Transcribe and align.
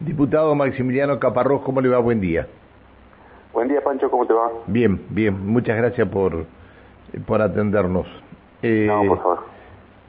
Diputado 0.00 0.54
Maximiliano 0.54 1.18
Caparrós, 1.18 1.60
¿cómo 1.60 1.82
le 1.82 1.90
va? 1.90 1.98
Buen 1.98 2.22
día. 2.22 2.46
Buen 3.52 3.68
día, 3.68 3.82
Pancho, 3.82 4.10
¿cómo 4.10 4.26
te 4.26 4.32
va? 4.32 4.50
Bien, 4.66 4.98
bien. 5.10 5.46
Muchas 5.46 5.76
gracias 5.76 6.08
por, 6.08 6.46
por 7.26 7.42
atendernos. 7.42 8.06
Eh, 8.62 8.86
no, 8.88 9.06
por 9.06 9.18
favor. 9.18 9.38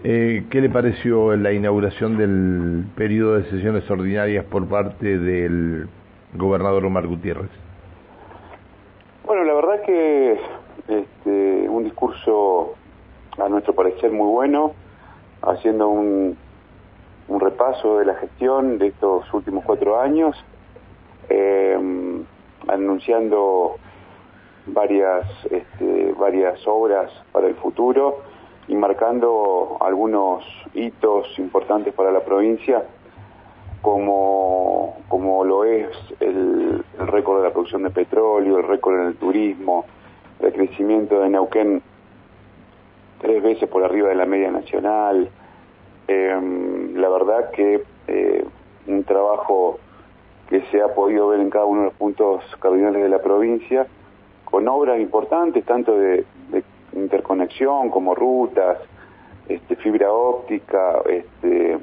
Eh, 0.05 0.45
¿Qué 0.49 0.61
le 0.61 0.69
pareció 0.69 1.35
la 1.35 1.51
inauguración 1.51 2.17
del 2.17 2.85
periodo 2.95 3.35
de 3.35 3.49
sesiones 3.49 3.89
ordinarias 3.91 4.45
por 4.45 4.65
parte 4.67 5.17
del 5.17 5.89
gobernador 6.35 6.85
Omar 6.85 7.05
Gutiérrez? 7.05 7.49
Bueno, 9.25 9.43
la 9.43 9.53
verdad 9.53 9.81
que 9.85 10.39
este, 10.87 11.69
un 11.69 11.83
discurso, 11.83 12.75
a 13.37 13.49
nuestro 13.49 13.75
parecer, 13.75 14.09
muy 14.09 14.31
bueno, 14.31 14.71
haciendo 15.41 15.89
un, 15.89 16.37
un 17.31 17.39
repaso 17.39 17.99
de 17.99 18.05
la 18.05 18.15
gestión 18.15 18.77
de 18.77 18.87
estos 18.87 19.33
últimos 19.33 19.63
cuatro 19.63 20.01
años, 20.01 20.35
em, 21.29 22.25
anunciando 22.67 23.77
varias, 24.65 25.25
este, 25.49 26.13
varias 26.19 26.59
obras 26.67 27.09
para 27.31 27.47
el 27.47 27.55
futuro 27.55 28.19
y 28.67 28.75
marcando 28.75 29.77
algunos 29.79 30.43
hitos 30.73 31.39
importantes 31.39 31.93
para 31.93 32.11
la 32.11 32.19
provincia, 32.19 32.83
como, 33.81 34.97
como 35.07 35.45
lo 35.45 35.63
es 35.63 35.87
el, 36.19 36.83
el 36.99 37.07
récord 37.07 37.37
de 37.37 37.47
la 37.47 37.53
producción 37.53 37.83
de 37.83 37.91
petróleo, 37.91 38.57
el 38.57 38.67
récord 38.67 38.99
en 38.99 39.07
el 39.07 39.15
turismo, 39.15 39.85
el 40.41 40.51
crecimiento 40.51 41.21
de 41.21 41.29
Neuquén 41.29 41.81
tres 43.21 43.41
veces 43.41 43.69
por 43.69 43.85
arriba 43.85 44.09
de 44.09 44.15
la 44.15 44.25
media 44.25 44.51
nacional, 44.51 45.29
eh, 46.11 46.91
la 46.95 47.09
verdad 47.09 47.51
que 47.51 47.83
eh, 48.07 48.45
un 48.87 49.03
trabajo 49.03 49.79
que 50.49 50.61
se 50.71 50.81
ha 50.81 50.89
podido 50.89 51.29
ver 51.29 51.39
en 51.39 51.49
cada 51.49 51.65
uno 51.65 51.81
de 51.81 51.85
los 51.87 51.95
puntos 51.95 52.43
cardinales 52.59 53.01
de 53.01 53.09
la 53.09 53.19
provincia, 53.19 53.87
con 54.43 54.67
obras 54.67 54.99
importantes, 54.99 55.63
tanto 55.65 55.97
de, 55.97 56.25
interconexión 56.93 57.89
como 57.89 58.13
rutas, 58.13 58.79
este, 59.47 59.77
fibra 59.77 60.11
óptica, 60.11 61.01
este, 61.07 61.77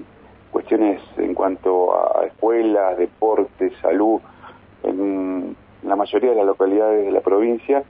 cuestiones 0.50 1.00
en 1.16 1.33
cuanto 1.33 1.94
a 1.97 2.27
escuelas, 2.27 2.98
deportes, 2.98 3.72
salud, 3.81 4.20
en 4.83 5.56
la 5.83 5.97
mayoría 5.97 6.31
de 6.31 6.36
las 6.36 6.44
localidades 6.44 7.06
de 7.06 7.12
la 7.12 7.22
provincia, 7.22 7.84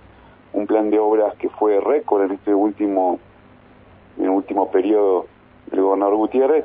un 0.52 0.68
plan 0.68 0.90
de 0.90 1.00
obras 1.00 1.34
que 1.38 1.48
fue 1.48 1.80
récord 1.80 2.22
en 2.22 2.32
este 2.32 2.54
último, 2.54 3.18
en 4.16 4.24
el 4.24 4.30
último 4.30 4.70
periodo 4.70 5.26
el 5.72 5.80
gobernador 5.80 6.16
Gutiérrez 6.16 6.64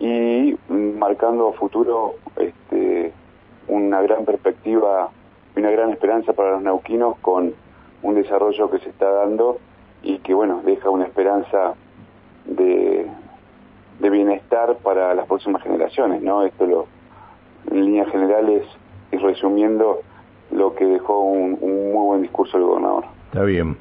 y 0.00 0.56
marcando 0.68 1.48
a 1.48 1.52
futuro 1.52 2.14
este, 2.36 3.12
una 3.68 4.02
gran 4.02 4.24
perspectiva 4.24 5.10
y 5.56 5.60
una 5.60 5.70
gran 5.70 5.90
esperanza 5.90 6.32
para 6.32 6.52
los 6.52 6.62
neuquinos 6.62 7.16
con 7.20 7.54
un 8.02 8.14
desarrollo 8.14 8.70
que 8.70 8.78
se 8.80 8.90
está 8.90 9.10
dando 9.10 9.58
y 10.02 10.18
que 10.18 10.34
bueno 10.34 10.62
deja 10.64 10.90
una 10.90 11.04
esperanza 11.04 11.74
de, 12.44 13.06
de 14.00 14.10
bienestar 14.10 14.76
para 14.82 15.14
las 15.14 15.26
próximas 15.26 15.62
generaciones 15.62 16.22
no 16.22 16.42
esto 16.42 16.66
lo 16.66 16.86
en 17.70 17.84
líneas 17.84 18.10
generales 18.10 18.66
y 19.12 19.16
resumiendo 19.16 20.00
lo 20.50 20.74
que 20.74 20.84
dejó 20.84 21.20
un, 21.20 21.56
un 21.60 21.92
muy 21.92 22.06
buen 22.06 22.22
discurso 22.22 22.58
el 22.58 22.64
gobernador. 22.64 23.04
Está 23.26 23.42
bien. 23.44 23.76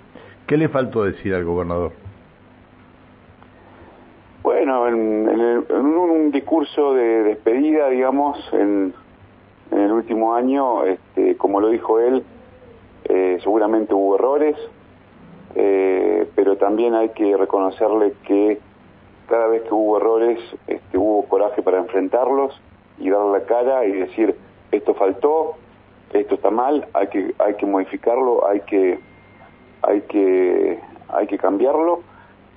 Qué 0.48 0.58
le 0.58 0.70
faltó 0.70 1.03
decir 1.03 1.33
al 1.33 1.44
gobernador 1.44 1.92
bueno, 4.66 4.88
en, 4.88 5.86
un, 5.86 6.31
discurso 6.31 6.94
de 6.94 7.23
despedida, 7.23 7.89
digamos, 7.89 8.38
en, 8.53 8.94
el 9.72 9.92
último 9.92 10.36
año, 10.36 10.86
este, 10.86 11.36
como 11.36 11.59
lo 11.59 11.67
dijo 11.70 12.00
él, 12.00 12.23
eh, 13.05 13.39
seguramente 13.44 13.94
hubo 13.94 14.16
errores, 14.16 14.55
eh, 15.55 16.30
pero 16.36 16.55
también 16.55 16.93
hay 16.95 17.10
que 17.10 17.36
reconocerle 17.36 18.14
que 18.26 18.60
cada 19.27 19.48
vez 19.48 19.64
que 19.64 19.73
hubo 19.73 19.98
errores, 19.98 20.39
este, 20.67 20.98
hubo 20.98 21.26
coraje 21.26 21.61
para 21.61 21.80
enfrentarlos 21.80 22.58
y 22.99 23.10
dar 23.10 23.26
la 23.26 23.42
cara 23.42 23.86
y 23.86 23.92
decir, 23.92 24.33
esto 24.71 24.93
faltó, 24.93 25.55
esto 26.14 26.36
está 26.36 26.52
mal, 26.52 26.87
hay 26.93 27.08
que, 27.08 27.36
hay 27.39 27.55
que 27.55 27.66
modificarlo, 27.66 28.48
hay 28.48 28.61
que, 28.61 28.99
hay 29.82 30.02
que, 30.02 30.80
hay 31.10 31.27
que 31.27 31.37
cambiarlo, 31.37 32.02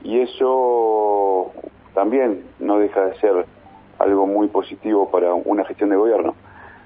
y 0.05 0.21
eso 0.21 1.53
también 1.97 2.45
no 2.61 2.79
deja 2.79 3.07
de 3.07 3.15
ser 3.21 3.47
algo 3.99 4.27
muy 4.27 4.49
positivo 4.49 5.11
para 5.11 5.33
una 5.33 5.65
gestión 5.65 5.89
de 5.89 5.97
gobierno. 5.97 6.35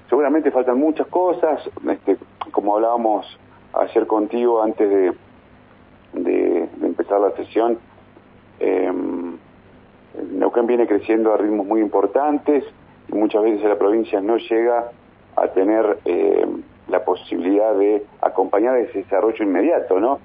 Seguramente 0.09 0.51
faltan 0.51 0.79
muchas 0.79 1.05
cosas, 1.07 1.59
este, 1.89 2.15
como 2.51 2.75
hablábamos 2.75 3.25
ayer 3.73 4.07
contigo 4.07 4.63
antes 4.63 4.89
de, 4.89 5.13
de, 6.13 6.69
empezar 6.81 7.19
la 7.19 7.31
sesión, 7.31 7.77
eh, 8.61 8.89
Neuquén 10.31 10.65
viene 10.65 10.87
creciendo 10.87 11.33
a 11.33 11.37
ritmos 11.37 11.67
muy 11.67 11.81
importantes 11.81 12.63
y 13.09 13.13
muchas 13.13 13.43
veces 13.43 13.63
la 13.65 13.77
provincia 13.77 14.21
no 14.21 14.37
llega 14.37 14.91
a 15.35 15.47
tener 15.49 15.99
em, 16.05 16.63
la 16.87 17.03
posibilidad 17.03 17.75
de 17.75 18.05
acompañar 18.21 18.77
ese 18.77 18.99
desarrollo 18.99 19.43
inmediato, 19.43 19.99
¿no? 19.99 20.19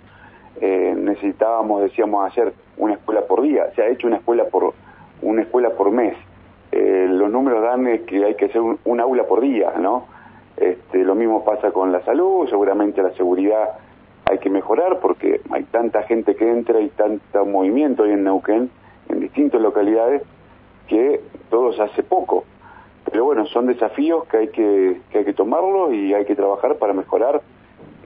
Eh, 0.61 0.95
necesitábamos, 0.97 1.83
decíamos 1.83 2.31
ayer, 2.31 2.53
una 2.79 2.95
escuela 2.95 3.23
por 3.23 3.43
día. 3.43 3.71
Se 3.75 3.83
ha 3.83 3.89
hecho 3.89 4.07
una 4.07 4.17
escuela 4.17 4.45
por 4.45 4.56
una 5.27 5.43
escuela 5.43 5.71
por 5.71 5.91
mes. 5.91 6.17
Eh, 6.73 7.07
los 7.11 7.31
números 7.31 7.63
dan 7.63 7.85
que 8.07 8.25
hay 8.25 8.35
que 8.35 8.47
hacer 8.47 8.61
un, 8.61 9.01
aula 9.01 9.25
por 9.25 9.41
día, 9.41 9.73
¿no? 9.79 10.07
Este, 10.57 11.05
lo 11.05 11.15
mismo 11.15 11.45
pasa 11.45 11.71
con 11.71 11.93
la 11.93 12.03
salud, 12.05 12.49
seguramente 12.49 13.03
la 13.03 13.11
seguridad 13.11 13.79
hay 14.25 14.39
que 14.39 14.51
mejorar 14.51 14.99
porque 15.01 15.41
hay 15.51 15.65
tanta 15.65 16.03
gente 16.05 16.35
que 16.35 16.51
entra 16.51 16.81
y 16.81 16.89
tanto 16.89 17.45
movimiento 17.45 18.05
hoy 18.05 18.13
en 18.13 18.25
Neuquén, 18.25 18.71
en 19.09 19.21
distintas 19.21 19.61
localidades, 19.61 20.23
que 20.89 21.21
todo 21.51 21.73
se 21.73 21.83
hace 21.83 22.03
poco. 22.03 22.45
Pero 23.11 23.25
bueno, 23.25 23.47
son 23.47 23.67
desafíos 23.67 24.25
que 24.27 24.37
hay 24.37 24.49
que, 24.49 25.01
que 25.11 25.19
hay 25.19 25.25
que 25.25 25.33
tomarlos 25.33 25.93
y 25.93 26.13
hay 26.15 26.25
que 26.25 26.35
trabajar 26.35 26.77
para 26.77 26.93
mejorar 26.93 27.43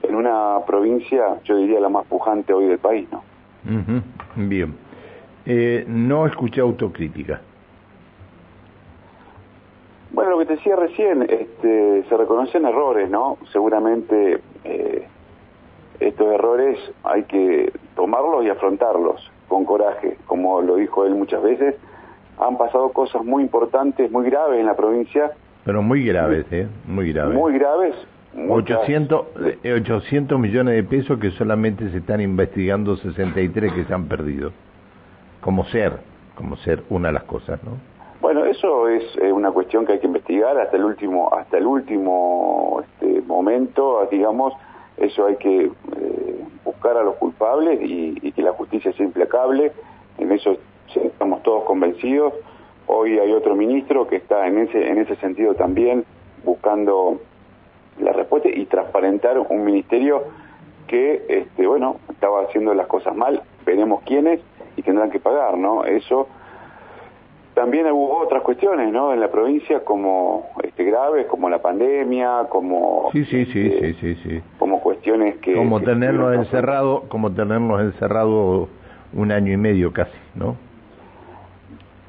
en 0.03 0.15
una 0.15 0.59
provincia, 0.67 1.39
yo 1.43 1.55
diría 1.55 1.79
la 1.79 1.89
más 1.89 2.05
pujante 2.05 2.53
hoy 2.53 2.67
del 2.67 2.79
país, 2.79 3.07
¿no? 3.11 3.23
Bien. 4.35 4.75
Eh, 5.45 5.85
no 5.87 6.25
escuché 6.25 6.61
autocrítica. 6.61 7.41
Bueno, 10.11 10.31
lo 10.31 10.39
que 10.39 10.45
te 10.45 10.55
decía 10.55 10.75
recién, 10.75 11.23
este, 11.23 12.03
se 12.07 12.17
reconocen 12.17 12.65
errores, 12.65 13.09
¿no? 13.09 13.37
Seguramente 13.51 14.41
eh, 14.65 15.07
estos 15.99 16.27
errores 16.33 16.77
hay 17.03 17.23
que 17.23 17.71
tomarlos 17.95 18.43
y 18.45 18.49
afrontarlos 18.49 19.31
con 19.47 19.65
coraje, 19.65 20.17
como 20.27 20.61
lo 20.61 20.75
dijo 20.75 21.05
él 21.05 21.15
muchas 21.15 21.41
veces. 21.41 21.75
Han 22.39 22.57
pasado 22.57 22.89
cosas 22.89 23.23
muy 23.23 23.43
importantes, 23.43 24.11
muy 24.11 24.29
graves 24.29 24.59
en 24.59 24.65
la 24.65 24.75
provincia. 24.75 25.31
Pero 25.63 25.81
muy 25.81 26.03
graves, 26.03 26.45
¿eh? 26.51 26.67
Muy 26.85 27.13
graves. 27.13 27.35
Muy 27.35 27.53
graves, 27.53 27.95
800, 28.49 29.25
800 29.63 30.35
eh, 30.35 30.41
millones 30.41 30.75
de 30.75 30.83
pesos 30.83 31.19
que 31.19 31.31
solamente 31.31 31.89
se 31.91 31.97
están 31.97 32.21
investigando 32.21 32.95
63 32.95 33.73
que 33.73 33.83
se 33.83 33.93
han 33.93 34.05
perdido. 34.05 34.51
Como 35.41 35.65
ser, 35.65 35.99
como 36.35 36.55
ser 36.57 36.83
una 36.89 37.09
de 37.09 37.13
las 37.13 37.23
cosas, 37.23 37.61
¿no? 37.63 37.71
Bueno, 38.21 38.45
eso 38.45 38.87
es 38.87 39.03
eh, 39.17 39.31
una 39.31 39.51
cuestión 39.51 39.85
que 39.85 39.93
hay 39.93 39.99
que 39.99 40.05
investigar 40.05 40.55
hasta 40.59 40.77
el 40.77 40.85
último, 40.85 41.33
hasta 41.33 41.57
el 41.57 41.65
último 41.65 42.83
este, 42.83 43.21
momento, 43.21 44.07
digamos, 44.11 44.53
eso 44.97 45.25
hay 45.25 45.37
que 45.37 45.63
eh, 45.63 46.45
buscar 46.63 46.97
a 46.97 47.03
los 47.03 47.15
culpables 47.15 47.79
y, 47.81 48.31
que 48.31 48.41
la 48.43 48.53
justicia 48.53 48.93
sea 48.93 49.05
implacable. 49.05 49.71
En 50.19 50.31
eso 50.31 50.55
estamos 50.93 51.41
todos 51.41 51.63
convencidos. 51.63 52.33
Hoy 52.85 53.17
hay 53.17 53.31
otro 53.33 53.55
ministro 53.55 54.07
que 54.07 54.17
está 54.17 54.45
en 54.45 54.59
ese, 54.59 54.87
en 54.87 54.99
ese 54.99 55.15
sentido 55.15 55.55
también 55.55 56.05
buscando 56.43 57.19
la 57.99 58.13
respuesta 58.13 58.49
y 58.49 58.65
transparentar 58.65 59.39
un 59.39 59.63
ministerio 59.63 60.25
que, 60.87 61.25
este, 61.27 61.65
bueno, 61.65 61.97
estaba 62.09 62.43
haciendo 62.43 62.73
las 62.75 62.87
cosas 62.87 63.15
mal, 63.15 63.41
veremos 63.65 64.01
quiénes 64.03 64.39
y 64.81 64.83
tendrán 64.83 65.11
que 65.11 65.19
pagar, 65.19 65.57
¿no? 65.57 65.85
Eso. 65.85 66.27
También 67.53 67.85
hubo 67.91 68.19
otras 68.19 68.41
cuestiones, 68.43 68.91
¿no? 68.91 69.13
En 69.13 69.19
la 69.19 69.29
provincia 69.29 69.83
como 69.83 70.49
este 70.63 70.85
graves, 70.85 71.27
como 71.27 71.49
la 71.49 71.61
pandemia, 71.61 72.47
como 72.49 73.09
sí, 73.11 73.25
sí, 73.25 73.45
sí, 73.45 73.67
este, 73.67 73.93
sí, 73.95 74.15
sí, 74.23 74.41
como 74.57 74.79
cuestiones 74.79 75.37
que 75.37 75.55
como 75.55 75.81
tenernos 75.81 76.33
encerrado, 76.33 77.03
como 77.09 77.31
tenernos 77.31 77.81
encerrado 77.81 78.69
un 79.13 79.31
año 79.31 79.53
y 79.53 79.57
medio 79.57 79.91
casi, 79.91 80.17
¿no? 80.33 80.55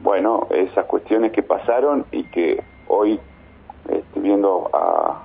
Bueno, 0.02 0.46
esas 0.50 0.86
cuestiones 0.86 1.32
que 1.32 1.42
pasaron 1.42 2.06
y 2.12 2.24
que 2.24 2.62
hoy 2.86 3.20
estoy 3.88 4.22
viendo 4.22 4.70
a 4.72 5.22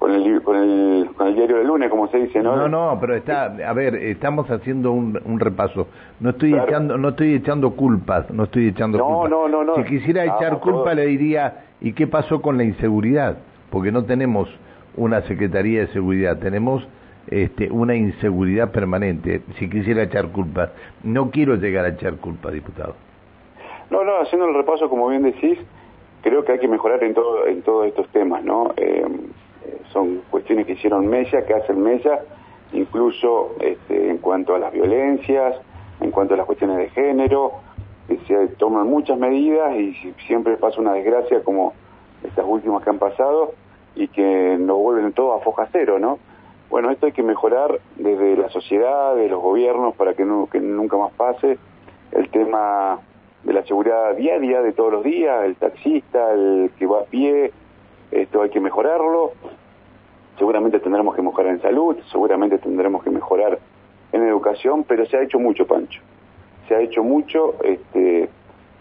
con 0.00 0.14
el, 0.14 0.42
con 0.42 0.56
el, 0.56 1.10
con 1.14 1.28
el 1.28 1.34
diario 1.34 1.58
del 1.58 1.66
lunes, 1.66 1.90
como 1.90 2.08
se 2.08 2.16
dice, 2.16 2.42
¿no? 2.42 2.56
No, 2.56 2.68
no, 2.68 2.98
pero 2.98 3.14
está, 3.14 3.44
a 3.44 3.72
ver, 3.74 3.94
estamos 3.94 4.50
haciendo 4.50 4.92
un, 4.92 5.20
un 5.26 5.38
repaso. 5.38 5.88
No 6.20 6.30
estoy 6.30 6.54
echando, 6.54 6.96
no 6.96 7.10
estoy 7.10 7.34
echando 7.34 7.76
culpas, 7.76 8.30
no 8.30 8.44
estoy 8.44 8.68
echando 8.68 8.96
no, 8.96 9.04
culpas. 9.04 9.30
No, 9.30 9.46
no, 9.46 9.62
no. 9.62 9.74
Si 9.76 9.84
quisiera 9.84 10.24
echar 10.24 10.58
culpa 10.58 10.94
le 10.94 11.04
diría, 11.04 11.64
¿y 11.82 11.92
qué 11.92 12.06
pasó 12.06 12.40
con 12.40 12.56
la 12.56 12.64
inseguridad? 12.64 13.36
Porque 13.70 13.92
no 13.92 14.04
tenemos 14.04 14.48
una 14.96 15.20
Secretaría 15.22 15.80
de 15.80 15.88
Seguridad, 15.88 16.38
tenemos 16.38 16.82
este, 17.26 17.70
una 17.70 17.94
inseguridad 17.94 18.72
permanente. 18.72 19.42
Si 19.58 19.68
quisiera 19.68 20.04
echar 20.04 20.28
culpas, 20.28 20.70
no 21.04 21.30
quiero 21.30 21.56
llegar 21.56 21.84
a 21.84 21.88
echar 21.88 22.14
culpa, 22.14 22.50
diputado. 22.50 22.94
No, 23.90 24.02
no, 24.02 24.18
haciendo 24.22 24.48
el 24.48 24.54
repaso, 24.54 24.88
como 24.88 25.08
bien 25.08 25.24
decís, 25.24 25.58
creo 26.22 26.42
que 26.42 26.52
hay 26.52 26.58
que 26.58 26.68
mejorar 26.68 27.04
en 27.04 27.12
todo 27.12 27.46
en 27.46 27.60
todos 27.60 27.86
estos 27.86 28.08
temas, 28.08 28.42
¿no? 28.42 28.72
Eh, 28.78 29.04
son 29.92 30.22
cuestiones 30.30 30.66
que 30.66 30.72
hicieron 30.72 31.06
Mella, 31.06 31.44
que 31.44 31.54
hacen 31.54 31.82
Mella, 31.82 32.20
incluso 32.72 33.54
este, 33.60 34.10
en 34.10 34.18
cuanto 34.18 34.54
a 34.54 34.58
las 34.58 34.72
violencias, 34.72 35.56
en 36.00 36.10
cuanto 36.10 36.34
a 36.34 36.36
las 36.36 36.46
cuestiones 36.46 36.76
de 36.78 36.88
género, 36.90 37.52
se 38.26 38.48
toman 38.58 38.88
muchas 38.88 39.18
medidas 39.18 39.76
y 39.76 39.94
siempre 40.26 40.56
pasa 40.56 40.80
una 40.80 40.94
desgracia 40.94 41.42
como 41.42 41.74
estas 42.24 42.44
últimas 42.46 42.82
que 42.82 42.90
han 42.90 42.98
pasado 42.98 43.54
y 43.94 44.08
que 44.08 44.56
nos 44.58 44.78
vuelven 44.78 45.12
todo 45.12 45.34
a 45.34 45.40
foja 45.40 45.68
cero, 45.72 45.98
¿no? 45.98 46.18
Bueno, 46.70 46.90
esto 46.90 47.06
hay 47.06 47.12
que 47.12 47.22
mejorar 47.22 47.80
desde 47.96 48.36
la 48.36 48.48
sociedad, 48.50 49.16
de 49.16 49.28
los 49.28 49.42
gobiernos, 49.42 49.94
para 49.96 50.14
que, 50.14 50.24
que 50.52 50.60
nunca 50.60 50.96
más 50.96 51.12
pase. 51.12 51.58
El 52.12 52.28
tema 52.30 53.00
de 53.42 53.52
la 53.52 53.64
seguridad 53.64 54.14
diaria 54.14 54.62
de 54.62 54.72
todos 54.72 54.92
los 54.92 55.04
días, 55.04 55.44
el 55.44 55.56
taxista, 55.56 56.32
el 56.32 56.70
que 56.78 56.86
va 56.86 57.00
a 57.00 57.04
pie, 57.04 57.52
esto 58.10 58.42
hay 58.42 58.50
que 58.50 58.60
mejorarlo. 58.60 59.32
Seguramente 60.38 60.80
tendremos 60.80 61.14
que 61.14 61.22
mejorar 61.22 61.52
en 61.52 61.60
salud, 61.60 61.96
seguramente 62.10 62.58
tendremos 62.58 63.02
que 63.02 63.10
mejorar 63.10 63.58
en 64.12 64.22
educación, 64.26 64.84
pero 64.84 65.04
se 65.06 65.16
ha 65.16 65.22
hecho 65.22 65.38
mucho, 65.38 65.66
Pancho. 65.66 66.00
Se 66.66 66.74
ha 66.74 66.80
hecho 66.80 67.02
mucho, 67.02 67.56
este, 67.62 68.28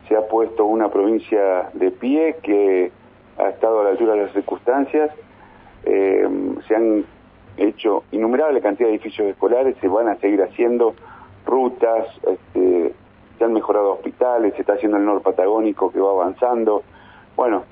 se 0.07 0.15
ha 0.15 0.27
puesto 0.27 0.65
una 0.65 0.89
provincia 0.89 1.69
de 1.73 1.91
pie 1.91 2.37
que 2.41 2.91
ha 3.37 3.49
estado 3.49 3.81
a 3.81 3.83
la 3.83 3.89
altura 3.89 4.13
de 4.13 4.23
las 4.23 4.33
circunstancias, 4.33 5.11
eh, 5.85 6.27
se 6.67 6.75
han 6.75 7.05
hecho 7.57 8.03
innumerable 8.11 8.61
cantidad 8.61 8.87
de 8.87 8.95
edificios 8.95 9.27
escolares, 9.27 9.75
se 9.81 9.87
van 9.87 10.07
a 10.07 10.15
seguir 10.17 10.41
haciendo 10.41 10.95
rutas, 11.45 12.07
este, 12.25 12.93
se 13.37 13.43
han 13.43 13.53
mejorado 13.53 13.93
hospitales, 13.93 14.53
se 14.55 14.61
está 14.61 14.73
haciendo 14.73 14.97
el 14.97 15.05
norte 15.05 15.23
patagónico 15.23 15.91
que 15.91 15.99
va 15.99 16.11
avanzando. 16.11 16.83
Bueno, 17.35 17.63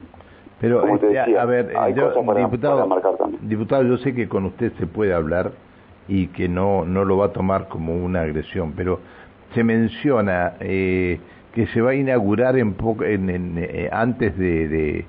pero 0.60 0.82
como 0.82 1.00
te 1.00 1.08
decía, 1.08 1.42
a 1.42 1.46
ver, 1.46 1.72
yo, 1.96 2.14
diputado, 2.36 2.90
diputado, 3.42 3.84
yo 3.84 3.98
sé 3.98 4.14
que 4.16 4.28
con 4.28 4.46
usted 4.46 4.72
se 4.80 4.88
puede 4.88 5.14
hablar 5.14 5.52
y 6.08 6.28
que 6.28 6.50
no 6.50 6.86
no 6.86 7.06
lo 7.06 7.18
va 7.18 7.28
a 7.28 7.34
tomar 7.34 7.68
como 7.68 7.96
una 7.96 8.22
agresión, 8.22 8.74
pero 8.76 9.00
se 9.54 9.64
menciona 9.64 10.54
eh, 10.60 11.20
que 11.54 11.68
se 11.68 11.82
va 11.82 11.92
a 11.92 11.96
inaugurar 11.96 12.58
en, 12.58 12.76
en, 13.02 13.58
eh, 13.58 13.90
antes 13.92 14.38
de, 14.38 14.68
de, 14.68 15.06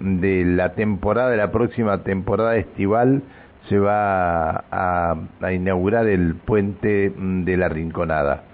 de, 0.00 0.44
la 0.44 0.74
temporada, 0.74 1.30
de 1.30 1.36
la 1.36 1.50
próxima 1.52 2.02
temporada 2.02 2.56
estival, 2.56 3.22
se 3.68 3.78
va 3.78 4.64
a, 4.70 5.16
a 5.40 5.52
inaugurar 5.52 6.06
el 6.06 6.34
puente 6.34 7.12
de 7.16 7.56
la 7.56 7.68
Rinconada. 7.68 8.44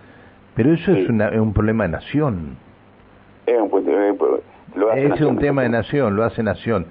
Pero 0.54 0.72
eso 0.72 0.90
es, 0.90 1.08
un 1.08 1.52
problema 1.52 1.84
de 1.84 1.90
nación. 1.90 2.56
Es 3.46 3.56
un, 3.60 3.70
es 4.96 5.20
un 5.20 5.38
tema 5.38 5.62
de 5.62 5.68
nación, 5.68 6.16
lo 6.16 6.24
hace 6.24 6.42
nación. 6.42 6.86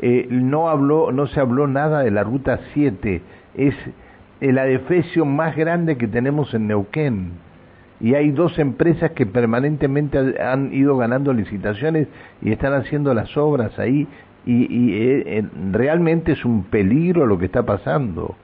Eh, 0.00 0.26
no 0.30 0.68
habló, 0.68 1.12
no 1.12 1.26
se 1.28 1.40
habló 1.40 1.66
nada 1.66 2.02
de 2.02 2.10
la 2.10 2.24
ruta 2.24 2.58
7. 2.74 3.22
Es 3.54 3.74
el 4.40 4.58
adefesio 4.58 5.24
más 5.24 5.56
grande 5.56 5.96
que 5.96 6.08
tenemos 6.08 6.52
en 6.54 6.66
Neuquén. 6.66 7.32
Y 8.00 8.14
hay 8.14 8.32
dos 8.32 8.58
empresas 8.58 9.12
que 9.12 9.26
permanentemente 9.26 10.18
han 10.42 10.74
ido 10.74 10.96
ganando 10.96 11.32
licitaciones 11.32 12.08
y 12.40 12.50
están 12.50 12.74
haciendo 12.74 13.14
las 13.14 13.36
obras 13.36 13.78
ahí. 13.78 14.08
Y, 14.44 14.66
y 14.74 14.94
eh, 14.94 15.44
realmente 15.70 16.32
es 16.32 16.44
un 16.44 16.64
peligro 16.64 17.26
lo 17.26 17.38
que 17.38 17.44
está 17.44 17.62
pasando. 17.62 18.34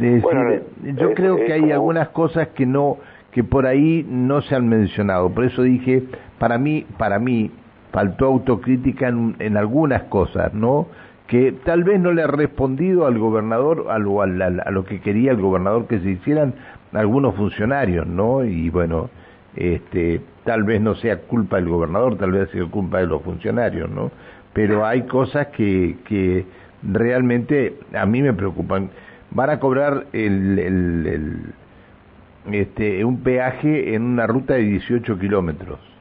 yo 0.00 1.14
creo 1.14 1.36
que 1.36 1.52
hay 1.52 1.70
algunas 1.70 2.08
cosas 2.08 2.48
que 2.48 2.66
no 2.66 2.98
que 3.30 3.42
por 3.42 3.66
ahí 3.66 4.06
no 4.08 4.42
se 4.42 4.54
han 4.54 4.68
mencionado. 4.68 5.28
Por 5.30 5.44
eso 5.44 5.62
dije, 5.62 6.04
para 6.38 6.56
mí, 6.56 6.86
para 6.96 7.18
mí 7.18 7.50
faltó 7.94 8.26
autocrítica 8.26 9.06
en, 9.06 9.56
algunas 9.56 10.02
cosas, 10.04 10.52
¿no? 10.52 10.88
Que 11.28 11.52
tal 11.52 11.84
vez 11.84 12.00
no 12.00 12.12
le 12.12 12.24
ha 12.24 12.26
respondido 12.26 13.06
al 13.06 13.20
gobernador 13.20 13.86
a 13.88 14.00
lo, 14.00 14.20
a, 14.20 14.26
lo 14.26 14.84
que 14.84 15.00
quería 15.00 15.30
el 15.30 15.40
gobernador 15.40 15.86
que 15.86 16.00
se 16.00 16.10
hicieran 16.10 16.54
algunos 16.92 17.36
funcionarios, 17.36 18.04
¿no? 18.04 18.44
Y 18.44 18.68
bueno, 18.68 19.10
este, 19.54 20.20
tal 20.42 20.64
vez 20.64 20.80
no 20.80 20.96
sea 20.96 21.20
culpa 21.20 21.54
del 21.56 21.68
gobernador, 21.68 22.18
tal 22.18 22.32
vez 22.32 22.50
sea 22.50 22.66
culpa 22.66 22.98
de 22.98 23.06
los 23.06 23.22
funcionarios, 23.22 23.88
¿no? 23.88 24.10
Pero 24.52 24.84
hay 24.84 25.02
cosas 25.02 25.46
que, 25.48 25.98
que 26.04 26.44
realmente 26.82 27.76
a 27.94 28.06
mí 28.06 28.22
me 28.22 28.32
preocupan. 28.32 28.90
Van 29.30 29.50
a 29.50 29.60
cobrar 29.60 30.06
el, 30.12 30.58
el 30.58 31.54
este, 32.50 33.04
un 33.04 33.22
peaje 33.22 33.94
en 33.94 34.02
una 34.02 34.26
ruta 34.26 34.54
de 34.54 34.62
18 34.62 35.16
kilómetros. 35.16 35.93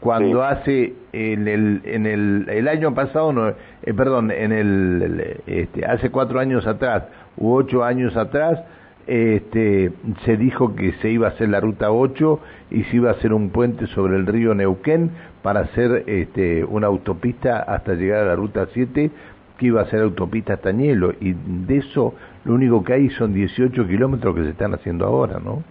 Cuando 0.00 0.42
hace 0.42 0.94
en 1.12 1.48
el, 1.48 1.80
en 1.84 2.06
el, 2.06 2.46
el 2.48 2.68
año 2.68 2.94
pasado, 2.94 3.32
no, 3.32 3.48
eh, 3.48 3.54
perdón, 3.94 4.30
en 4.30 4.52
el, 4.52 5.40
este, 5.46 5.86
hace 5.86 6.10
cuatro 6.10 6.38
años 6.38 6.66
atrás 6.66 7.04
u 7.36 7.54
ocho 7.54 7.82
años 7.82 8.16
atrás, 8.16 8.60
este, 9.06 9.92
se 10.24 10.36
dijo 10.36 10.74
que 10.74 10.92
se 10.94 11.10
iba 11.10 11.28
a 11.28 11.30
hacer 11.30 11.48
la 11.48 11.60
ruta 11.60 11.92
8 11.92 12.40
y 12.70 12.82
se 12.84 12.96
iba 12.96 13.10
a 13.10 13.12
hacer 13.12 13.32
un 13.32 13.50
puente 13.50 13.86
sobre 13.88 14.16
el 14.16 14.26
río 14.26 14.54
Neuquén 14.54 15.10
para 15.42 15.60
hacer 15.60 16.04
este, 16.06 16.64
una 16.64 16.88
autopista 16.88 17.60
hasta 17.60 17.94
llegar 17.94 18.24
a 18.24 18.26
la 18.26 18.34
ruta 18.34 18.66
7 18.72 19.10
que 19.58 19.66
iba 19.66 19.80
a 19.80 19.86
ser 19.86 20.02
autopista 20.02 20.54
hasta 20.54 20.72
Ñelo 20.72 21.12
y 21.20 21.34
de 21.34 21.78
eso 21.78 22.14
lo 22.44 22.54
único 22.54 22.82
que 22.82 22.94
hay 22.94 23.10
son 23.10 23.32
18 23.32 23.86
kilómetros 23.86 24.34
que 24.34 24.42
se 24.42 24.50
están 24.50 24.74
haciendo 24.74 25.06
ahora, 25.06 25.38
¿no? 25.38 25.62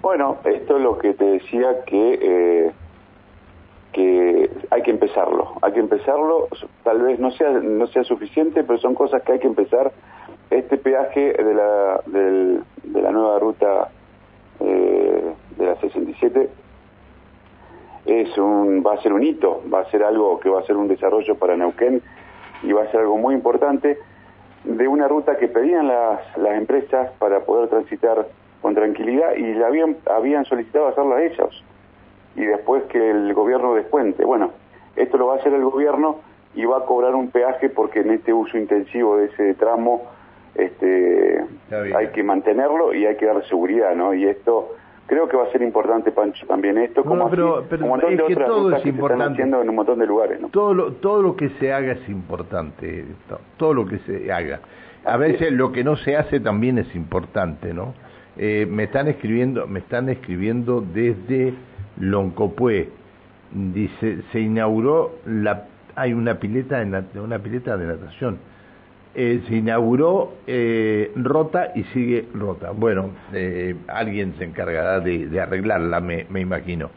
Bueno, 0.00 0.38
esto 0.44 0.78
es 0.78 0.82
lo 0.82 0.98
que 0.98 1.14
te 1.14 1.24
decía 1.24 1.84
que 1.86 2.18
eh, 2.20 2.72
que 3.92 4.50
hay 4.70 4.82
que 4.82 4.90
empezarlo, 4.90 5.52
hay 5.62 5.72
que 5.72 5.80
empezarlo, 5.80 6.48
tal 6.82 7.02
vez 7.02 7.18
no 7.18 7.30
sea 7.32 7.50
no 7.50 7.86
sea 7.88 8.04
suficiente, 8.04 8.64
pero 8.64 8.78
son 8.78 8.94
cosas 8.94 9.22
que 9.22 9.32
hay 9.32 9.38
que 9.38 9.46
empezar. 9.46 9.92
Este 10.50 10.76
peaje 10.76 11.32
de 11.32 11.54
la 11.54 12.00
de 12.06 13.02
la 13.02 13.10
nueva 13.10 13.38
ruta 13.38 13.90
eh, 14.60 15.32
de 15.58 15.66
la 15.66 15.76
67 15.76 16.48
es 18.06 18.36
un 18.38 18.82
va 18.84 18.94
a 18.94 19.02
ser 19.02 19.12
un 19.12 19.22
hito, 19.22 19.62
va 19.72 19.80
a 19.80 19.90
ser 19.90 20.02
algo 20.02 20.40
que 20.40 20.48
va 20.48 20.60
a 20.60 20.64
ser 20.64 20.76
un 20.76 20.88
desarrollo 20.88 21.36
para 21.36 21.56
Neuquén 21.56 22.02
y 22.62 22.72
va 22.72 22.82
a 22.82 22.90
ser 22.90 23.00
algo 23.00 23.16
muy 23.18 23.34
importante 23.34 23.98
de 24.64 24.88
una 24.88 25.08
ruta 25.08 25.36
que 25.36 25.48
pedían 25.48 25.88
las, 25.88 26.36
las 26.36 26.56
empresas 26.56 27.10
para 27.18 27.40
poder 27.40 27.68
transitar 27.68 28.28
con 28.60 28.74
tranquilidad 28.74 29.34
y 29.36 29.54
la 29.54 29.66
habían, 29.66 29.96
habían 30.06 30.44
solicitado 30.44 30.88
hacerla 30.88 31.22
ellos 31.24 31.64
y 32.36 32.44
después 32.44 32.84
que 32.84 33.10
el 33.10 33.34
gobierno 33.34 33.74
descuente. 33.74 34.24
Bueno, 34.24 34.50
esto 34.96 35.16
lo 35.18 35.28
va 35.28 35.34
a 35.34 35.36
hacer 35.38 35.52
el 35.52 35.64
gobierno 35.64 36.20
y 36.54 36.64
va 36.64 36.78
a 36.78 36.84
cobrar 36.84 37.14
un 37.14 37.30
peaje 37.30 37.68
porque 37.68 38.00
en 38.00 38.10
este 38.10 38.32
uso 38.32 38.56
intensivo 38.58 39.16
de 39.16 39.26
ese 39.26 39.54
tramo 39.54 40.02
este, 40.54 41.44
hay 41.70 42.08
que 42.08 42.22
mantenerlo 42.22 42.92
y 42.92 43.06
hay 43.06 43.16
que 43.16 43.26
dar 43.26 43.42
seguridad, 43.46 43.94
¿no? 43.94 44.12
Y 44.12 44.26
esto 44.26 44.74
creo 45.06 45.28
que 45.28 45.36
va 45.36 45.44
a 45.44 45.52
ser 45.52 45.62
importante, 45.62 46.12
Pancho, 46.12 46.46
también 46.46 46.78
esto, 46.78 47.04
como, 47.04 47.28
pero, 47.30 47.64
un 47.80 47.88
montón 47.88 48.16
de 48.16 48.22
otras 48.22 48.48
todo 48.48 48.76
es 48.76 48.86
importante. 48.86 49.32
haciendo 49.32 49.62
en 49.62 49.68
un 49.68 49.74
montón 49.74 49.98
de 49.98 50.06
lugares. 50.06 50.40
¿no? 50.40 50.48
Todo, 50.48 50.74
lo, 50.74 50.92
todo 50.92 51.22
lo 51.22 51.36
que 51.36 51.50
se 51.60 51.72
haga 51.72 51.92
es 51.92 52.08
importante, 52.08 53.04
todo 53.56 53.74
lo 53.74 53.86
que 53.86 53.98
se 53.98 54.32
haga. 54.32 54.60
A 55.04 55.16
veces 55.16 55.52
lo 55.52 55.72
que 55.72 55.82
no 55.82 55.96
se 55.96 56.16
hace 56.16 56.38
también 56.38 56.78
es 56.78 56.94
importante, 56.94 57.74
¿no? 57.74 57.94
Eh, 58.36 58.66
me 58.68 58.84
están 58.84 59.08
escribiendo, 59.08 59.66
me 59.66 59.80
están 59.80 60.08
escribiendo 60.08 60.80
desde 60.80 61.52
Loncopué. 61.98 62.88
Dice, 63.52 64.22
se 64.32 64.40
inauguró 64.40 65.16
la, 65.26 65.66
hay 65.94 66.12
una 66.12 66.38
pileta, 66.38 66.84
de, 66.84 67.20
una 67.20 67.38
pileta 67.38 67.76
de 67.76 67.86
natación 67.86 68.38
eh, 69.14 69.42
se 69.46 69.56
inauguró 69.56 70.32
eh, 70.46 71.12
rota 71.16 71.72
y 71.74 71.84
sigue 71.92 72.26
rota. 72.32 72.70
Bueno, 72.70 73.10
eh, 73.34 73.76
alguien 73.88 74.34
se 74.38 74.44
encargará 74.44 75.00
de, 75.00 75.38
arreglarla, 75.38 76.00
me, 76.00 76.26
imagino. 76.40 76.90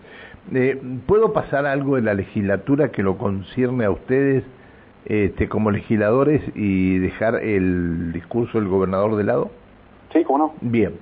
¿Puedo 1.07 1.33
pasar 1.33 1.65
algo 1.65 1.97
en 1.97 2.05
la 2.05 2.13
legislatura 2.13 2.91
que 2.91 3.03
lo 3.03 3.17
concierne 3.17 3.83
a 3.85 3.91
ustedes 3.91 4.43
este, 5.05 5.49
como 5.49 5.71
legisladores 5.71 6.41
y 6.55 6.99
dejar 6.99 7.43
el 7.43 8.13
discurso 8.13 8.59
del 8.59 8.69
gobernador 8.69 9.17
de 9.17 9.23
lado? 9.25 9.51
Sí, 10.13 10.23
¿cómo 10.23 10.37
no? 10.37 10.53
Bien. 10.61 10.93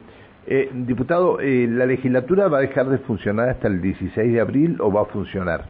Diputado, 0.74 1.38
¿la 1.40 1.86
legislatura 1.86 2.48
va 2.48 2.58
a 2.58 2.62
dejar 2.62 2.90
de 2.90 2.98
funcionar 3.00 3.50
hasta 3.50 3.68
el 3.68 3.82
16 3.82 4.34
de 4.34 4.42
abril 4.42 4.78
o 4.82 4.92
va 4.92 5.02
a 5.02 5.06
funcionar? 5.06 5.66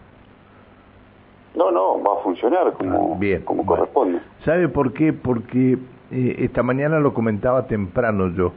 No, 1.56 1.72
no, 1.72 2.02
va 2.02 2.20
a 2.20 2.24
funcionar 2.24 2.74
como, 2.74 3.14
ah, 3.14 3.18
Bien, 3.20 3.44
como 3.44 3.66
corresponde. 3.66 4.20
¿Sabe 4.44 4.70
por 4.70 4.94
qué? 4.94 5.14
Porque 5.14 5.78
eh, 6.12 6.36
esta 6.40 6.64
mañana 6.64 7.00
lo 7.00 7.14
comentaba 7.14 7.68
temprano 7.68 8.30
yo, 8.30 8.54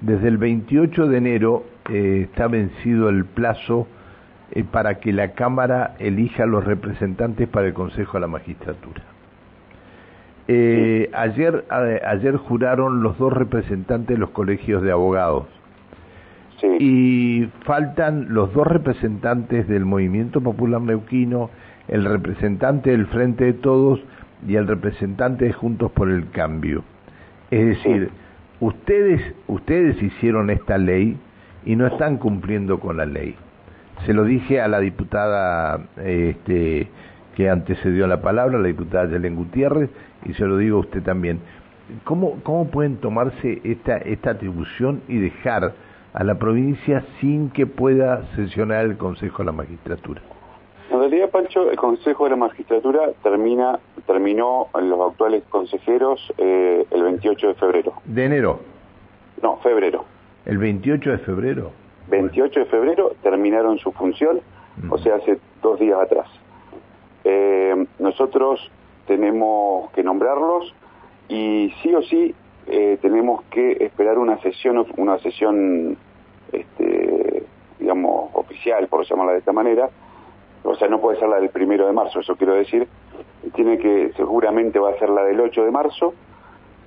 desde 0.00 0.28
el 0.28 0.38
28 0.38 1.06
de 1.06 1.18
enero 1.18 1.62
eh, 1.88 2.28
está 2.30 2.48
vencido 2.48 3.08
el 3.08 3.24
plazo 3.24 3.86
eh, 4.50 4.64
para 4.64 4.98
que 4.98 5.12
la 5.12 5.32
Cámara 5.32 5.94
elija 6.00 6.44
los 6.46 6.64
representantes 6.64 7.48
para 7.48 7.68
el 7.68 7.74
Consejo 7.74 8.14
de 8.14 8.20
la 8.20 8.26
Magistratura. 8.26 9.02
ayer, 10.48 11.64
ayer 12.04 12.36
juraron 12.36 13.04
los 13.04 13.16
dos 13.18 13.32
representantes 13.32 14.16
de 14.16 14.18
los 14.18 14.30
colegios 14.30 14.82
de 14.82 14.90
abogados. 14.90 15.46
Y 16.78 17.48
faltan 17.64 18.26
los 18.30 18.52
dos 18.52 18.66
representantes 18.66 19.66
del 19.68 19.84
Movimiento 19.84 20.40
Popular 20.40 20.80
Neuquino, 20.80 21.50
el 21.88 22.04
representante 22.04 22.90
del 22.90 23.06
Frente 23.06 23.44
de 23.44 23.52
Todos 23.54 24.00
y 24.46 24.56
el 24.56 24.66
representante 24.66 25.46
de 25.46 25.52
Juntos 25.52 25.90
por 25.92 26.10
el 26.10 26.30
Cambio. 26.30 26.84
Es 27.50 27.66
decir, 27.66 28.10
ustedes, 28.60 29.34
ustedes 29.48 30.02
hicieron 30.02 30.50
esta 30.50 30.78
ley 30.78 31.16
y 31.64 31.76
no 31.76 31.86
están 31.86 32.16
cumpliendo 32.18 32.78
con 32.78 32.96
la 32.96 33.06
ley. 33.06 33.34
Se 34.06 34.14
lo 34.14 34.24
dije 34.24 34.60
a 34.60 34.68
la 34.68 34.80
diputada 34.80 35.80
este, 36.04 36.88
que 37.36 37.50
antecedió 37.50 38.06
la 38.06 38.22
palabra, 38.22 38.58
la 38.58 38.68
diputada 38.68 39.10
Yelen 39.10 39.36
Gutiérrez, 39.36 39.90
y 40.24 40.34
se 40.34 40.46
lo 40.46 40.56
digo 40.56 40.78
a 40.78 40.80
usted 40.80 41.02
también. 41.02 41.40
¿Cómo, 42.04 42.40
cómo 42.42 42.68
pueden 42.68 42.96
tomarse 42.96 43.60
esta, 43.64 43.96
esta 43.98 44.30
atribución 44.30 45.02
y 45.08 45.18
dejar 45.18 45.74
a 46.12 46.24
la 46.24 46.38
provincia 46.38 47.04
sin 47.20 47.50
que 47.50 47.66
pueda 47.66 48.24
sesionar 48.34 48.84
el 48.84 48.96
Consejo 48.96 49.38
de 49.38 49.46
la 49.46 49.52
Magistratura? 49.52 50.22
En 50.90 50.98
realidad, 50.98 51.30
Pancho, 51.30 51.70
el 51.70 51.76
Consejo 51.76 52.24
de 52.24 52.30
la 52.30 52.36
Magistratura 52.36 53.12
termina, 53.22 53.78
terminó 54.06 54.68
los 54.74 55.10
actuales 55.10 55.44
consejeros 55.48 56.20
eh, 56.36 56.84
el 56.90 57.02
28 57.02 57.48
de 57.48 57.54
febrero. 57.54 57.92
¿De 58.04 58.24
enero? 58.24 58.60
No, 59.40 59.58
febrero. 59.58 60.04
¿El 60.46 60.58
28 60.58 61.10
de 61.10 61.18
febrero? 61.18 61.70
28 62.08 62.60
de 62.60 62.66
febrero 62.66 63.12
terminaron 63.22 63.78
su 63.78 63.92
función, 63.92 64.40
o 64.88 64.98
sea, 64.98 65.16
hace 65.16 65.38
dos 65.62 65.78
días 65.78 66.00
atrás. 66.00 66.26
Eh, 67.22 67.86
nosotros 68.00 68.70
tenemos 69.06 69.90
que 69.92 70.02
nombrarlos 70.02 70.74
y 71.28 71.72
sí 71.82 71.94
o 71.94 72.02
sí 72.02 72.34
eh, 72.70 72.98
tenemos 73.02 73.42
que 73.50 73.72
esperar 73.80 74.18
una 74.18 74.38
sesión, 74.38 74.86
una 74.96 75.18
sesión, 75.18 75.96
este, 76.52 77.44
digamos, 77.78 78.30
oficial, 78.34 78.86
por 78.88 79.04
llamarla 79.04 79.32
de 79.32 79.38
esta 79.38 79.52
manera, 79.52 79.90
o 80.62 80.74
sea, 80.76 80.88
no 80.88 81.00
puede 81.00 81.18
ser 81.18 81.28
la 81.28 81.40
del 81.40 81.50
primero 81.50 81.86
de 81.86 81.92
marzo, 81.92 82.20
eso 82.20 82.36
quiero 82.36 82.54
decir, 82.54 82.86
tiene 83.54 83.78
que, 83.78 84.12
seguramente 84.16 84.78
va 84.78 84.90
a 84.90 84.98
ser 84.98 85.08
la 85.10 85.24
del 85.24 85.40
8 85.40 85.64
de 85.64 85.70
marzo, 85.70 86.14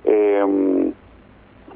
eh, 0.04 0.92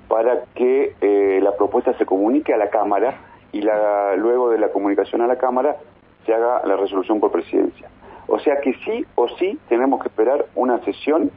para 0.08 0.44
que 0.54 0.94
eh, 1.00 1.40
la 1.42 1.54
propuesta 1.56 1.92
se 1.98 2.06
comunique 2.06 2.54
a 2.54 2.56
la 2.56 2.70
Cámara 2.70 3.20
y 3.52 3.60
la, 3.60 4.16
luego 4.16 4.50
de 4.50 4.58
la 4.58 4.70
comunicación 4.70 5.20
a 5.20 5.26
la 5.26 5.36
Cámara 5.36 5.76
se 6.24 6.34
haga 6.34 6.62
la 6.64 6.76
resolución 6.76 7.20
por 7.20 7.30
presidencia. 7.30 7.88
O 8.26 8.38
sea 8.38 8.60
que 8.60 8.74
sí 8.84 9.04
o 9.14 9.28
sí 9.28 9.58
tenemos 9.68 10.00
que 10.00 10.08
esperar 10.08 10.46
una 10.54 10.82
sesión 10.84 11.30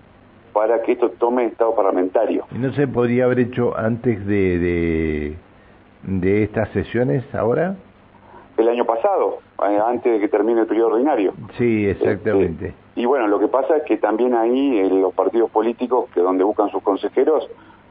para 0.53 0.81
que 0.81 0.93
esto 0.93 1.10
tome 1.12 1.46
estado 1.46 1.75
parlamentario. 1.75 2.46
¿Y 2.53 2.58
no 2.58 2.72
se 2.74 2.88
podría 2.88 3.25
haber 3.25 3.39
hecho 3.39 3.77
antes 3.77 4.25
de, 4.25 4.60
de, 4.60 5.36
de 6.03 6.43
estas 6.43 6.70
sesiones 6.70 7.24
ahora? 7.34 7.75
El 8.58 8.67
año 8.67 8.86
pasado, 8.86 9.39
eh, 9.67 9.79
antes 9.86 10.12
de 10.12 10.20
que 10.20 10.27
termine 10.27 10.62
el 10.62 10.67
periodo 10.67 10.89
ordinario. 10.89 11.34
Sí, 11.58 11.88
exactamente. 11.88 12.67
Este, 12.67 13.01
y 13.01 13.05
bueno, 13.05 13.27
lo 13.27 13.39
que 13.39 13.48
pasa 13.48 13.77
es 13.77 13.84
que 13.84 13.98
también 13.98 14.36
ahí 14.36 14.79
en 14.79 14.98
eh, 14.98 15.01
los 15.01 15.13
partidos 15.13 15.50
políticos, 15.50 16.10
que 16.13 16.20
donde 16.20 16.43
buscan 16.43 16.70
sus 16.70 16.84
consejeros, 16.84 17.50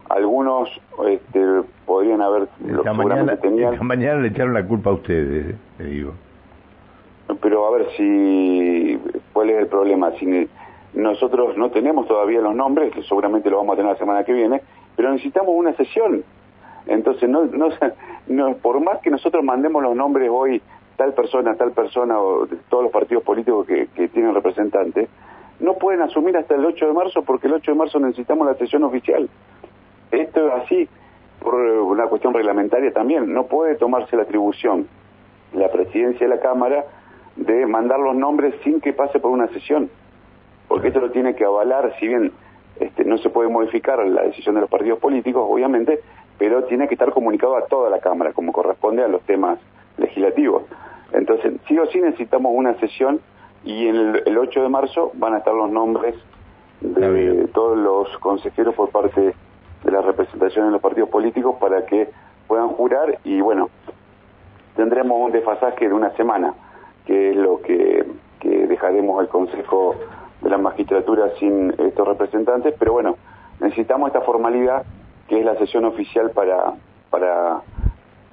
algunos 0.09 0.69
este, 1.09 1.63
podrían 1.87 2.21
haber... 2.21 2.49
Esta, 2.69 2.93
mañana, 2.93 3.37
tenían... 3.37 3.85
mañana 3.87 4.21
le 4.21 4.29
echaron 4.29 4.55
la 4.55 4.67
culpa 4.67 4.91
a 4.91 4.95
ustedes, 4.95 5.57
te 5.79 5.85
digo. 5.85 6.13
Pero 7.41 7.67
a 7.67 7.71
ver 7.71 7.87
si... 7.97 9.01
¿Cuál 9.33 9.51
es 9.51 9.61
el 9.61 9.67
problema? 9.69 10.11
Si 10.19 10.27
nosotros 10.95 11.57
no 11.57 11.71
tenemos 11.71 12.07
todavía 12.07 12.41
los 12.41 12.55
nombres, 12.55 12.93
que 12.93 13.03
seguramente 13.03 13.51
lo 13.51 13.59
vamos 13.59 13.75
a 13.75 13.77
tener 13.77 13.93
la 13.93 13.99
semana 13.99 14.25
que 14.25 14.33
viene, 14.33 14.61
pero 14.97 15.11
necesitamos 15.11 15.55
una 15.55 15.73
sesión. 15.75 16.25
Entonces, 16.87 17.29
no, 17.29 17.45
no, 17.45 17.69
no, 18.29 18.55
por 18.57 18.81
más 18.81 19.01
que 19.01 19.11
nosotros 19.11 19.45
mandemos 19.45 19.83
los 19.83 19.95
nombres 19.95 20.29
hoy 20.33 20.61
tal 20.97 21.15
persona, 21.15 21.55
tal 21.55 21.73
persona, 21.73 22.21
o 22.21 22.47
de 22.47 22.57
todos 22.69 22.85
los 22.85 22.93
partidos 22.93 23.23
políticos 23.23 23.67
que, 23.67 24.09
tienen 24.09 24.35
representantes, 24.35 25.09
no 25.59 25.75
pueden 25.75 26.03
asumir 26.03 26.37
hasta 26.37 26.55
el 26.55 26.65
8 26.65 26.87
de 26.87 26.93
marzo 26.93 27.23
porque 27.23 27.47
el 27.47 27.55
8 27.55 27.71
de 27.71 27.79
marzo 27.79 27.99
necesitamos 27.99 28.47
la 28.47 28.55
sesión 28.55 28.85
oficial. 28.85 29.29
Esto 30.11 30.47
es 30.47 30.53
así 30.63 30.89
por 31.41 31.55
una 31.55 32.07
cuestión 32.07 32.35
reglamentaria 32.35 32.93
también. 32.93 33.33
No 33.33 33.47
puede 33.47 33.77
tomarse 33.77 34.17
la 34.17 34.25
atribución 34.25 34.89
la 35.53 35.69
presidencia 35.69 36.29
de 36.29 36.35
la 36.35 36.41
Cámara 36.41 36.85
de 37.37 37.67
mandar 37.67 37.99
los 38.01 38.15
nombres 38.15 38.55
sin 38.63 38.81
que 38.81 38.93
pase 38.93 39.19
por 39.21 39.31
una 39.31 39.49
sesión. 39.49 39.91
Porque 40.71 40.87
esto 40.87 41.01
lo 41.01 41.11
tiene 41.11 41.35
que 41.35 41.45
avalar, 41.45 41.97
si 41.99 42.07
bien 42.07 42.31
este, 42.79 43.05
no 43.05 43.19
se 43.19 43.29
puede 43.29 43.49
modificar 43.49 43.99
la 44.07 44.23
decisión 44.23 44.55
de 44.55 44.61
los 44.61 44.71
partidos 44.71 45.01
políticos, 45.01 45.45
obviamente, 45.51 46.01
pero 46.39 46.63
tiene 46.63 46.87
que 46.87 46.95
estar 46.95 47.11
comunicado 47.11 47.57
a 47.57 47.67
toda 47.67 47.91
la 47.91 47.99
Cámara, 47.99 48.33
como 48.33 48.53
corresponde 48.53 49.03
a 49.03 49.09
los 49.09 49.21
temas 49.23 49.59
legislativos. 49.99 50.63
Entonces, 51.13 51.55
sí 51.67 51.77
o 51.77 51.87
sí 51.87 52.01
necesitamos 52.01 52.53
una 52.55 52.79
sesión 52.79 53.19
y 53.65 53.89
el, 53.89 54.23
el 54.25 54.39
8 54.39 54.63
de 54.63 54.69
marzo 54.69 55.11
van 55.15 55.35
a 55.35 55.39
estar 55.39 55.53
los 55.53 55.73
nombres 55.73 56.15
de 56.83 57.49
todos 57.53 57.77
los 57.77 58.17
consejeros 58.19 58.73
por 58.77 58.91
parte 58.91 59.35
de 59.83 59.91
la 59.91 60.03
representación 60.03 60.67
de 60.67 60.71
los 60.71 60.81
partidos 60.81 61.09
políticos 61.09 61.57
para 61.59 61.85
que 61.85 62.09
puedan 62.47 62.69
jurar 62.69 63.19
y 63.25 63.41
bueno, 63.41 63.71
tendremos 64.77 65.19
un 65.21 65.33
desfasaje 65.33 65.89
de 65.89 65.95
una 65.95 66.11
semana, 66.11 66.55
que 67.07 67.31
es 67.31 67.37
lo 67.37 67.61
que, 67.61 68.07
que 68.39 68.69
dejaremos 68.69 69.21
el 69.21 69.29
Consejo 69.29 69.97
de 70.41 70.51
la 70.51 70.59
Magistratura 70.59 71.31
sin 71.39 71.75
estos 71.79 72.07
representantes, 72.07 72.75
pero 72.79 72.93
bueno, 72.93 73.17
necesitamos 73.61 74.09
esta 74.09 74.23
formalidad 74.23 74.85
que 75.29 75.39
es 75.39 75.45
la 75.45 75.57
sesión 75.57 75.85
oficial 75.85 76.31
para, 76.31 76.75
para 77.11 77.63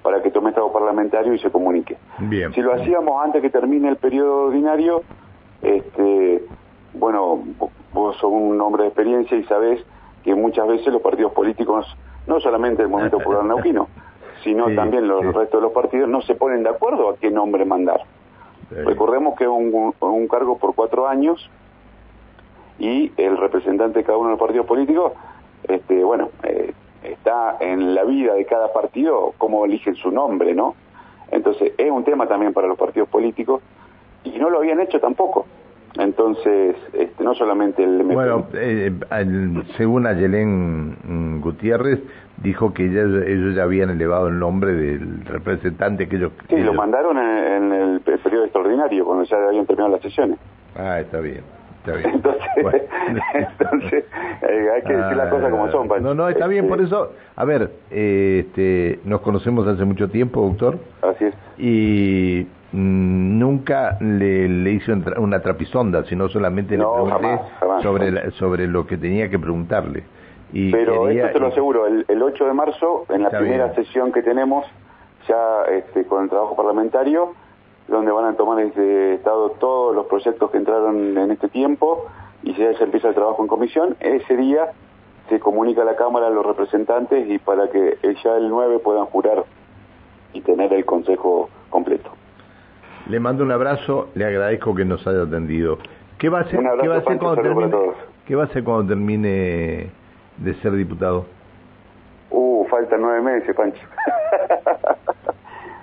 para 0.07 0.21
que 0.21 0.31
tome 0.31 0.51
estado 0.51 0.71
parlamentario 0.71 1.33
y 1.33 1.39
se 1.39 1.51
comunique. 1.51 1.97
Bien. 2.19 2.53
Si 2.53 2.61
lo 2.61 2.73
hacíamos 2.73 3.21
antes 3.25 3.41
que 3.41 3.49
termine 3.49 3.89
el 3.89 3.97
periodo 3.97 4.45
ordinario, 4.45 5.03
este, 5.61 6.45
bueno, 6.93 7.43
vos 7.91 8.15
sos 8.15 8.31
un 8.31 8.61
hombre 8.61 8.83
de 8.83 8.87
experiencia 8.87 9.37
y 9.37 9.43
sabés 9.43 9.83
que 10.23 10.33
muchas 10.33 10.65
veces 10.65 10.93
los 10.93 11.01
partidos 11.01 11.33
políticos, 11.33 11.85
no 12.25 12.39
solamente 12.39 12.83
el 12.83 12.87
Movimiento 12.87 13.17
Popular 13.17 13.43
Neuquino, 13.43 13.89
sino 14.45 14.73
también 14.75 15.09
los 15.09 15.25
restos 15.25 15.59
de 15.59 15.61
los 15.61 15.73
partidos, 15.73 16.07
no 16.07 16.21
se 16.21 16.35
ponen 16.35 16.63
de 16.63 16.69
acuerdo 16.69 17.09
a 17.09 17.17
qué 17.17 17.29
nombre 17.29 17.65
mandar. 17.65 17.99
Recordemos 18.69 19.37
que 19.37 19.43
es 19.43 19.49
un, 19.49 19.93
un, 19.99 20.27
cargo 20.29 20.57
por 20.57 20.73
cuatro 20.73 21.05
años 21.05 21.49
y 22.79 23.11
el 23.17 23.37
representante 23.37 23.99
de 23.99 24.05
cada 24.05 24.17
uno 24.17 24.29
de 24.29 24.33
los 24.33 24.39
partidos 24.39 24.65
políticos, 24.65 25.13
este, 25.67 26.03
bueno, 26.03 26.29
eh, 26.43 26.73
está 27.03 27.57
en 27.59 27.95
la 27.95 28.03
vida 28.03 28.33
de 28.33 28.45
cada 28.45 28.71
partido 28.71 29.33
cómo 29.37 29.65
eligen 29.65 29.95
su 29.95 30.11
nombre, 30.11 30.53
¿no? 30.53 30.75
Entonces 31.31 31.73
es 31.77 31.91
un 31.91 32.03
tema 32.03 32.27
también 32.27 32.53
para 32.53 32.67
los 32.67 32.77
partidos 32.77 33.09
políticos 33.09 33.61
y 34.23 34.37
no 34.39 34.49
lo 34.49 34.59
habían 34.59 34.79
hecho 34.79 34.99
tampoco. 34.99 35.45
Entonces, 35.97 36.75
este, 36.93 37.23
no 37.23 37.33
solamente 37.33 37.83
el 37.83 38.03
Bueno, 38.03 38.47
eh, 38.53 38.93
según 39.77 40.05
Ayelén 40.05 41.41
Gutiérrez, 41.41 42.01
dijo 42.43 42.73
que 42.73 42.85
ellos, 42.85 43.55
ya 43.55 43.63
habían 43.63 43.89
elevado 43.89 44.27
el 44.27 44.37
nombre 44.37 44.73
del 44.73 45.25
representante 45.25 46.07
que 46.07 46.17
ellos... 46.17 46.33
Sí, 46.49 46.57
lo 46.57 46.73
mandaron 46.73 47.17
en, 47.17 47.73
el 47.73 48.01
periodo 48.01 48.43
extraordinario, 48.43 49.05
cuando 49.05 49.23
ya 49.23 49.37
habían 49.37 49.65
terminado 49.65 49.93
las 49.93 50.01
sesiones. 50.01 50.37
Ah, 50.75 50.99
está 50.99 51.19
bien. 51.19 51.41
Entonces, 51.95 52.47
entonces 53.33 54.05
eh, 54.41 54.67
hay 54.75 54.81
que 54.81 54.93
decir 54.93 55.17
las 55.17 55.29
cosas 55.29 55.51
como 55.51 55.71
son. 55.71 55.87
No, 56.01 56.13
no, 56.13 56.29
está 56.29 56.47
bien, 56.47 56.67
por 56.67 56.81
eso, 56.81 57.13
a 57.35 57.45
ver, 57.45 57.71
eh, 57.91 58.45
este, 58.45 58.99
nos 59.05 59.21
conocemos 59.21 59.67
hace 59.67 59.85
mucho 59.85 60.09
tiempo, 60.09 60.41
doctor. 60.41 60.79
Así 61.01 61.25
es. 61.25 61.33
Y 61.57 62.47
mm, 62.71 63.39
nunca 63.39 63.97
le, 63.99 64.47
le 64.47 64.71
hice 64.71 64.93
una 65.17 65.41
trapisonda, 65.41 66.03
sino 66.05 66.27
solamente 66.29 66.77
le 66.77 66.83
pregunté 66.83 67.39
sobre, 67.81 68.31
sobre 68.31 68.67
lo 68.67 68.85
que 68.85 68.97
tenía 68.97 69.29
que 69.29 69.39
preguntarle. 69.39 70.03
Y 70.53 70.71
Pero 70.71 71.09
esto 71.09 71.33
te 71.33 71.39
lo 71.39 71.47
aseguro, 71.47 71.87
el, 71.87 72.05
el 72.07 72.23
8 72.23 72.45
de 72.45 72.53
marzo, 72.53 73.05
en 73.09 73.23
la 73.23 73.29
primera 73.29 73.73
sesión 73.75 74.11
que 74.11 74.23
tenemos, 74.23 74.65
ya 75.27 75.63
este, 75.71 76.05
con 76.05 76.23
el 76.23 76.29
trabajo 76.29 76.55
parlamentario, 76.55 77.33
donde 77.87 78.11
van 78.11 78.25
a 78.25 78.33
tomar 78.35 78.59
este 78.59 79.15
estado 79.15 79.51
todos 79.51 79.95
los 79.95 80.05
proyectos 80.07 80.51
que 80.51 80.57
entraron 80.57 81.17
en 81.17 81.31
este 81.31 81.47
tiempo 81.47 82.07
y 82.43 82.53
ya 82.53 82.73
se 82.77 82.83
empieza 82.83 83.09
el 83.09 83.15
trabajo 83.15 83.41
en 83.41 83.47
comisión. 83.47 83.95
Ese 83.99 84.35
día 84.35 84.71
se 85.29 85.39
comunica 85.39 85.81
a 85.81 85.85
la 85.85 85.95
Cámara 85.95 86.27
a 86.27 86.29
los 86.29 86.45
representantes 86.45 87.29
y 87.29 87.37
para 87.39 87.69
que 87.69 87.97
ya 88.23 88.37
el 88.37 88.49
9 88.49 88.79
puedan 88.79 89.05
jurar 89.05 89.43
y 90.33 90.41
tener 90.41 90.73
el 90.73 90.85
Consejo 90.85 91.49
completo. 91.69 92.09
Le 93.09 93.19
mando 93.19 93.43
un 93.43 93.51
abrazo, 93.51 94.09
le 94.15 94.25
agradezco 94.25 94.75
que 94.75 94.83
nos 94.83 95.05
haya 95.07 95.23
atendido. 95.23 95.77
¿Qué 96.17 96.29
va 96.29 96.39
a 96.39 96.41
hacer, 96.41 96.59
¿qué 96.81 96.87
va 96.87 96.95
a 96.95 96.97
hacer 96.99 97.17
cuando 97.17 97.41
termine, 97.41 97.77
¿qué 98.25 98.35
va 98.35 98.43
a 98.43 98.45
hacer 98.47 98.63
cuando 98.63 98.87
termine 98.87 99.91
de 100.37 100.53
ser 100.61 100.73
diputado? 100.73 101.25
Uh, 102.29 102.65
faltan 102.65 103.01
nueve 103.01 103.21
meses, 103.21 103.55
Pancho. 103.55 103.79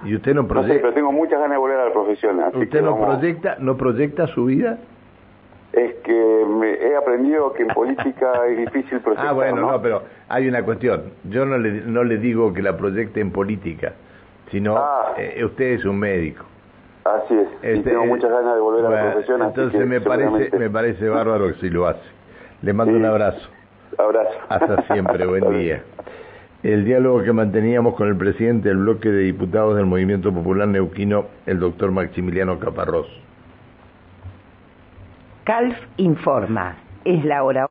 ¿Y 0.04 0.14
usted 0.16 0.34
no 0.34 0.46
proyecta? 0.46 0.80
pero 0.82 0.92
tengo 0.94 1.12
muchas 1.12 1.38
ganas 1.40 1.52
de 1.52 1.56
volver 1.58 1.78
a 1.80 1.84
la 1.86 1.92
profesión. 1.92 2.40
¿Usted 2.54 2.82
no, 2.82 2.96
proyecta, 3.00 3.56
no 3.58 3.76
proyecta 3.76 4.26
su 4.28 4.44
vida? 4.46 4.78
Es 5.72 5.94
que 6.04 6.44
me 6.48 6.72
he 6.74 6.94
aprendido 6.96 7.52
que 7.52 7.62
en 7.62 7.68
política 7.68 8.32
es 8.48 8.58
difícil 8.58 9.00
proyectar. 9.00 9.28
Ah, 9.28 9.32
bueno, 9.32 9.72
¿no? 9.72 9.82
pero 9.82 10.02
hay 10.28 10.46
una 10.48 10.62
cuestión. 10.62 11.04
Yo 11.24 11.44
no 11.46 11.58
le, 11.58 11.80
no 11.82 12.04
le 12.04 12.18
digo 12.18 12.52
que 12.52 12.62
la 12.62 12.76
proyecte 12.76 13.20
en 13.20 13.32
política, 13.32 13.92
sino 14.50 14.76
Ah. 14.76 15.14
eh, 15.16 15.42
usted 15.44 15.72
es 15.72 15.84
un 15.84 15.98
médico. 15.98 16.44
Así 17.04 17.34
es, 17.34 17.48
y 17.62 17.78
Este, 17.78 17.90
tengo 17.90 18.06
muchas 18.06 18.30
ganas 18.30 18.54
de 18.54 18.60
volver 18.60 18.86
a 18.86 18.90
la 18.90 19.12
profesión. 19.12 19.42
así 19.42 19.48
Entonces 19.50 19.80
que 19.80 19.86
me 19.86 20.00
parece, 20.00 20.24
seguramente- 20.28 20.58
me 20.58 20.70
parece 20.70 21.08
bárbaro 21.08 21.48
que 21.48 21.54
si 21.54 21.70
lo 21.70 21.86
hace. 21.86 22.00
Le 22.62 22.72
mando 22.72 22.92
Sí. 22.94 22.98
un 22.98 23.04
abrazo. 23.04 23.48
Abrazo. 23.98 24.30
Hasta 24.48 24.82
siempre, 24.94 25.26
buen 25.26 25.50
día. 25.58 25.82
El 26.64 26.86
diálogo 26.86 27.22
que 27.22 27.30
manteníamos 27.30 27.94
con 27.94 28.08
el 28.08 28.16
presidente 28.16 28.70
del 28.70 28.78
bloque 28.78 29.10
de 29.10 29.24
diputados 29.24 29.76
del 29.76 29.84
Movimiento 29.84 30.32
Popular 30.32 30.66
Neuquino, 30.66 31.26
el 31.44 31.60
doctor 31.60 31.90
Maximiliano 31.90 32.58
Caparrós. 32.58 33.06
CALF 35.44 35.76
informa. 35.98 36.76
Es 37.04 37.22
la 37.26 37.44
hora. 37.44 37.62